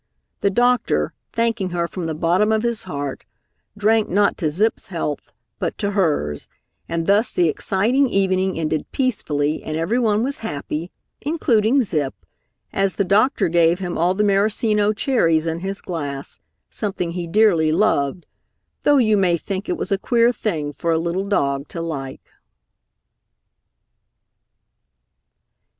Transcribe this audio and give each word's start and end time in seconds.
The 0.39 0.49
doctor, 0.49 1.13
thanking 1.31 1.69
her 1.69 1.87
from 1.87 2.07
the 2.07 2.15
bottom 2.15 2.51
of 2.51 2.63
his 2.63 2.85
heart, 2.85 3.23
drank 3.77 4.09
not 4.09 4.35
to 4.39 4.49
Zip's 4.49 4.87
health, 4.87 5.31
but 5.59 5.77
to 5.77 5.91
hers, 5.91 6.47
and 6.89 7.05
thus 7.05 7.31
the 7.33 7.47
exciting 7.47 8.09
evening 8.09 8.57
ended 8.57 8.91
peacefully 8.91 9.61
and 9.61 9.77
everyone 9.77 10.23
was 10.23 10.39
happy, 10.39 10.91
including 11.21 11.83
Zip, 11.83 12.15
as 12.73 12.95
the 12.95 13.05
doctor 13.05 13.47
gave 13.47 13.77
him 13.77 13.95
all 13.95 14.15
the 14.15 14.23
Maraschino 14.23 14.91
cherries 14.91 15.45
in 15.45 15.59
his 15.59 15.81
glass, 15.81 16.39
something 16.71 17.11
he 17.11 17.27
dearly 17.27 17.71
loved, 17.71 18.25
though 18.81 18.97
you 18.97 19.17
may 19.17 19.37
think 19.37 19.69
it 19.69 19.77
was 19.77 19.91
a 19.91 19.99
queer 19.99 20.31
thing 20.31 20.73
for 20.73 20.91
a 20.91 20.97
little 20.97 21.27
dog 21.29 21.67
to 21.67 21.79
like. 21.79 22.31